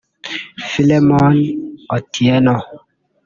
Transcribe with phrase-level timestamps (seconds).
[0.69, 1.35] Philemon
[1.95, 2.55] Otieno